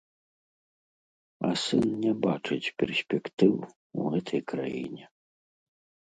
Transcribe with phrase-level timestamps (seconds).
[1.49, 3.53] А сын не бачыць перспектыў
[3.99, 5.05] у гэтай краіне.